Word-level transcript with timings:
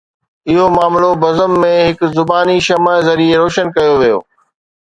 اهو 0.51 0.63
معاملو 0.77 1.11
بزم 1.23 1.51
۾ 1.65 1.73
هڪ 1.89 1.99
زباني 2.17 2.57
شمع 2.67 2.93
ذريعي 3.07 3.35
روشن 3.41 3.65
ڪيو 3.75 3.93
ويو 3.99 4.19